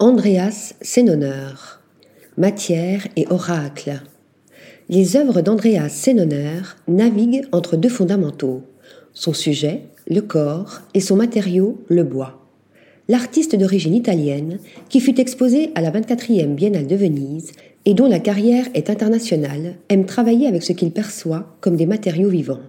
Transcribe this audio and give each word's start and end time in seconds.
Andreas 0.00 0.74
Senoner. 0.82 1.54
Matière 2.36 3.06
et 3.14 3.26
oracle. 3.30 4.02
Les 4.88 5.16
œuvres 5.16 5.40
d'Andreas 5.40 5.88
Senoner 5.88 6.62
naviguent 6.88 7.46
entre 7.52 7.76
deux 7.76 7.88
fondamentaux 7.88 8.64
son 9.12 9.32
sujet, 9.32 9.82
le 10.10 10.20
corps, 10.20 10.80
et 10.94 11.00
son 11.00 11.14
matériau, 11.14 11.84
le 11.88 12.02
bois. 12.02 12.44
L'artiste 13.08 13.54
d'origine 13.54 13.94
italienne, 13.94 14.58
qui 14.88 14.98
fut 14.98 15.20
exposé 15.20 15.70
à 15.76 15.80
la 15.80 15.92
24e 15.92 16.56
Biennale 16.56 16.88
de 16.88 16.96
Venise 16.96 17.52
et 17.84 17.94
dont 17.94 18.08
la 18.08 18.18
carrière 18.18 18.66
est 18.74 18.90
internationale, 18.90 19.76
aime 19.88 20.06
travailler 20.06 20.48
avec 20.48 20.64
ce 20.64 20.72
qu'il 20.72 20.90
perçoit 20.90 21.56
comme 21.60 21.76
des 21.76 21.86
matériaux 21.86 22.30
vivants. 22.30 22.62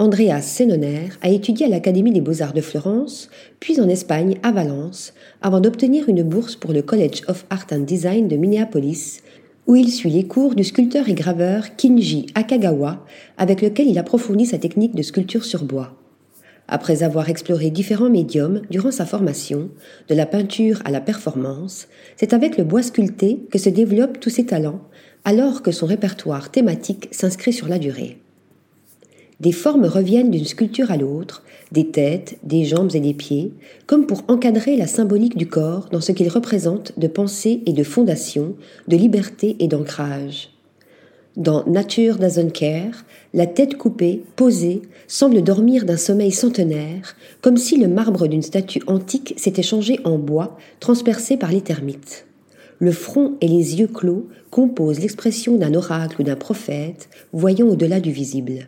Andreas 0.00 0.42
Senoner 0.42 1.08
a 1.22 1.28
étudié 1.28 1.66
à 1.66 1.68
l'Académie 1.68 2.12
des 2.12 2.20
Beaux-Arts 2.20 2.52
de 2.52 2.60
Florence, 2.60 3.28
puis 3.58 3.80
en 3.80 3.88
Espagne 3.88 4.38
à 4.44 4.52
Valence, 4.52 5.12
avant 5.42 5.58
d'obtenir 5.58 6.08
une 6.08 6.22
bourse 6.22 6.54
pour 6.54 6.72
le 6.72 6.82
College 6.82 7.22
of 7.26 7.44
Art 7.50 7.66
and 7.72 7.80
Design 7.80 8.28
de 8.28 8.36
Minneapolis, 8.36 9.22
où 9.66 9.74
il 9.74 9.90
suit 9.90 10.10
les 10.10 10.22
cours 10.22 10.54
du 10.54 10.62
sculpteur 10.62 11.08
et 11.08 11.14
graveur 11.14 11.74
Kinji 11.74 12.26
Akagawa, 12.36 13.04
avec 13.38 13.60
lequel 13.60 13.88
il 13.88 13.98
approfondit 13.98 14.46
sa 14.46 14.58
technique 14.58 14.94
de 14.94 15.02
sculpture 15.02 15.44
sur 15.44 15.64
bois. 15.64 15.96
Après 16.68 17.02
avoir 17.02 17.28
exploré 17.28 17.70
différents 17.70 18.08
médiums 18.08 18.62
durant 18.70 18.92
sa 18.92 19.04
formation, 19.04 19.68
de 20.08 20.14
la 20.14 20.26
peinture 20.26 20.80
à 20.84 20.92
la 20.92 21.00
performance, 21.00 21.88
c'est 22.16 22.34
avec 22.34 22.56
le 22.56 22.62
bois 22.62 22.84
sculpté 22.84 23.40
que 23.50 23.58
se 23.58 23.68
développent 23.68 24.20
tous 24.20 24.30
ses 24.30 24.46
talents, 24.46 24.82
alors 25.24 25.60
que 25.60 25.72
son 25.72 25.86
répertoire 25.86 26.52
thématique 26.52 27.08
s'inscrit 27.10 27.52
sur 27.52 27.66
la 27.66 27.80
durée. 27.80 28.18
Des 29.40 29.52
formes 29.52 29.84
reviennent 29.84 30.32
d'une 30.32 30.44
sculpture 30.44 30.90
à 30.90 30.96
l'autre, 30.96 31.44
des 31.70 31.90
têtes, 31.90 32.38
des 32.42 32.64
jambes 32.64 32.90
et 32.94 33.00
des 33.00 33.14
pieds, 33.14 33.52
comme 33.86 34.06
pour 34.06 34.24
encadrer 34.26 34.76
la 34.76 34.88
symbolique 34.88 35.36
du 35.36 35.46
corps 35.46 35.88
dans 35.92 36.00
ce 36.00 36.10
qu'il 36.10 36.28
représente 36.28 36.98
de 36.98 37.06
pensée 37.06 37.62
et 37.66 37.72
de 37.72 37.84
fondation, 37.84 38.56
de 38.88 38.96
liberté 38.96 39.54
et 39.60 39.68
d'ancrage. 39.68 40.50
Dans 41.36 41.64
Nature 41.66 42.18
doesn't 42.18 42.50
la 43.32 43.46
tête 43.46 43.76
coupée, 43.76 44.24
posée, 44.34 44.82
semble 45.06 45.42
dormir 45.42 45.84
d'un 45.84 45.96
sommeil 45.96 46.32
centenaire, 46.32 47.14
comme 47.40 47.58
si 47.58 47.76
le 47.76 47.86
marbre 47.86 48.26
d'une 48.26 48.42
statue 48.42 48.82
antique 48.88 49.34
s'était 49.36 49.62
changé 49.62 50.00
en 50.02 50.18
bois, 50.18 50.56
transpercé 50.80 51.36
par 51.36 51.52
les 51.52 51.60
termites. 51.60 52.26
Le 52.80 52.90
front 52.90 53.36
et 53.40 53.46
les 53.46 53.78
yeux 53.78 53.86
clos 53.86 54.26
composent 54.50 54.98
l'expression 54.98 55.56
d'un 55.56 55.74
oracle 55.74 56.20
ou 56.20 56.24
d'un 56.24 56.34
prophète, 56.34 57.08
voyant 57.32 57.68
au-delà 57.68 58.00
du 58.00 58.10
visible. 58.10 58.66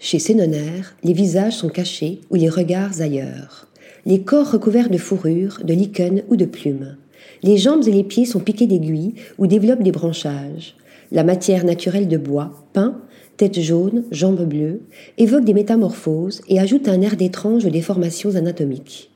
Chez 0.00 0.20
Sénonaire, 0.20 0.94
les 1.02 1.12
visages 1.12 1.56
sont 1.56 1.68
cachés 1.68 2.20
ou 2.30 2.36
les 2.36 2.48
regards 2.48 3.00
ailleurs. 3.00 3.66
Les 4.06 4.20
corps 4.22 4.52
recouverts 4.52 4.90
de 4.90 4.96
fourrure, 4.96 5.58
de 5.64 5.74
lichen 5.74 6.22
ou 6.28 6.36
de 6.36 6.44
plumes. 6.44 6.96
Les 7.42 7.56
jambes 7.56 7.86
et 7.88 7.90
les 7.90 8.04
pieds 8.04 8.24
sont 8.24 8.38
piqués 8.38 8.68
d'aiguilles 8.68 9.14
ou 9.38 9.48
développent 9.48 9.82
des 9.82 9.90
branchages. 9.90 10.76
La 11.10 11.24
matière 11.24 11.64
naturelle 11.64 12.06
de 12.06 12.16
bois, 12.16 12.68
peint, 12.72 13.00
tête 13.36 13.60
jaune, 13.60 14.04
jambes 14.12 14.48
bleues, 14.48 14.82
évoque 15.18 15.44
des 15.44 15.54
métamorphoses 15.54 16.42
et 16.48 16.60
ajoute 16.60 16.86
un 16.86 17.00
air 17.00 17.16
d'étranges 17.16 17.66
déformations 17.66 18.36
anatomiques. 18.36 19.10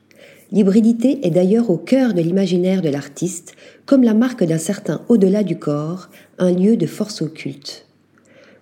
L'hybridité 0.51 1.25
est 1.25 1.31
d'ailleurs 1.31 1.69
au 1.69 1.77
cœur 1.77 2.13
de 2.13 2.21
l'imaginaire 2.21 2.81
de 2.81 2.89
l'artiste, 2.89 3.53
comme 3.85 4.03
la 4.03 4.13
marque 4.13 4.43
d'un 4.43 4.57
certain 4.57 5.01
au-delà 5.07 5.43
du 5.43 5.57
corps, 5.57 6.09
un 6.39 6.51
lieu 6.51 6.75
de 6.75 6.85
force 6.87 7.21
occulte. 7.21 7.87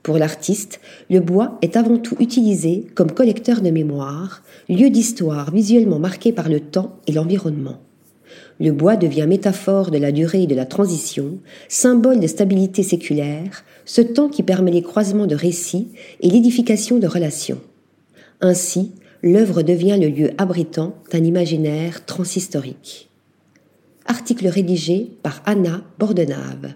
Pour 0.03 0.17
l'artiste, 0.17 0.79
le 1.09 1.19
bois 1.19 1.59
est 1.61 1.77
avant 1.77 1.97
tout 1.97 2.15
utilisé 2.19 2.87
comme 2.95 3.11
collecteur 3.11 3.61
de 3.61 3.69
mémoire, 3.69 4.41
lieu 4.67 4.89
d'histoire 4.89 5.51
visuellement 5.51 5.99
marqué 5.99 6.31
par 6.31 6.49
le 6.49 6.59
temps 6.59 6.97
et 7.07 7.11
l'environnement. 7.11 7.77
Le 8.59 8.71
bois 8.71 8.95
devient 8.95 9.27
métaphore 9.27 9.91
de 9.91 9.97
la 9.97 10.11
durée 10.11 10.43
et 10.43 10.47
de 10.47 10.55
la 10.55 10.65
transition, 10.65 11.39
symbole 11.67 12.19
de 12.19 12.27
stabilité 12.27 12.83
séculaire, 12.83 13.63
ce 13.85 14.01
temps 14.01 14.29
qui 14.29 14.43
permet 14.43 14.71
les 14.71 14.81
croisements 14.81 15.27
de 15.27 15.35
récits 15.35 15.89
et 16.21 16.29
l'édification 16.29 16.97
de 16.97 17.07
relations. 17.07 17.59
Ainsi, 18.39 18.91
l'œuvre 19.21 19.61
devient 19.61 19.97
le 19.99 20.07
lieu 20.07 20.31
abritant 20.37 20.95
d'un 21.11 21.23
imaginaire 21.23 22.05
transhistorique. 22.05 23.09
Article 24.05 24.47
rédigé 24.47 25.11
par 25.21 25.43
Anna 25.45 25.83
Bordenave. 25.99 26.73